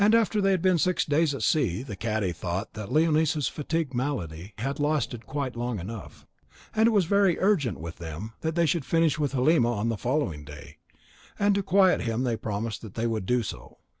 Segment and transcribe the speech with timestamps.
[0.03, 4.55] After they had been six days at sea the cadi thought that Leonisa's feigned malady
[4.57, 6.25] had lasted quite long enough,
[6.75, 10.43] and was very urgent with them that they should finish with Halima on the following
[10.43, 10.77] day,
[11.37, 13.77] and to quiet him they promised that they would do so.